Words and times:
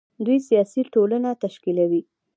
دوی 0.25 0.37
سیاسي 0.47 0.81
ټولنه 0.93 1.29
تشکیلوي. 1.43 2.01